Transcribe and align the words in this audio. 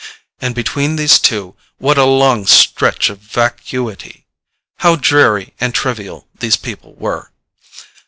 And 0.39 0.55
between 0.55 0.95
the 0.95 1.07
two, 1.07 1.55
what 1.77 1.99
a 1.99 2.05
long 2.05 2.47
stretch 2.47 3.11
of 3.11 3.19
vacuity! 3.19 4.25
How 4.77 4.95
dreary 4.95 5.53
and 5.59 5.75
trivial 5.75 6.27
these 6.39 6.55
people 6.57 6.95
were! 6.95 7.29